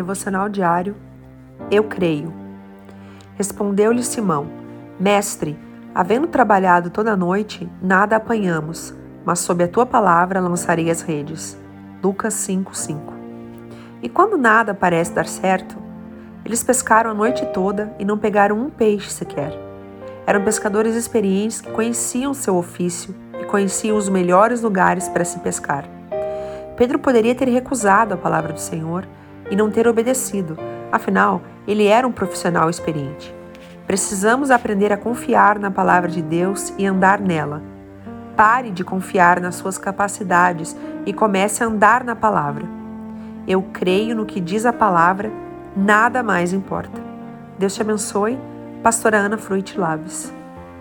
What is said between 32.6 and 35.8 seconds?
experiente. Precisamos aprender a confiar na